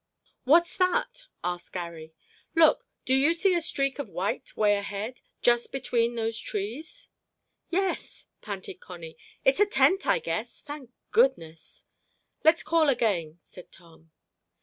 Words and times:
"What's 0.45 0.77
that?" 0.77 1.27
said 1.45 1.71
Garry. 1.71 2.11
"Look, 2.55 2.87
do 3.05 3.13
you 3.13 3.35
see 3.35 3.53
a 3.53 3.61
streak 3.61 3.99
of 3.99 4.09
white 4.09 4.57
way 4.57 4.75
ahead—just 4.75 5.71
between 5.71 6.15
those 6.15 6.39
trees?" 6.39 7.07
"Yes," 7.69 8.25
panted 8.41 8.79
Connie. 8.79 9.17
"It's 9.45 9.59
a 9.59 9.67
tent, 9.67 10.07
I 10.07 10.17
guess—thank 10.17 10.89
goodness." 11.11 11.85
"Let's 12.43 12.63
call 12.63 12.89
again," 12.89 13.37
said 13.43 13.71
Tom. 13.71 14.09